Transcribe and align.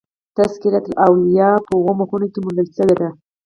تذکرة 0.37 0.83
الاولیاء" 0.89 1.57
په 1.65 1.71
اوو 1.77 1.91
مخونو 1.99 2.25
کښي 2.33 2.39
موندل 2.43 2.67
سوى 2.75 2.93
دئ. 2.99 3.09